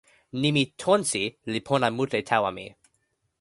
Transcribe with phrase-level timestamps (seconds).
[0.43, 1.23] nimi "tonsi"
[1.53, 2.67] li pona mute tawa mi.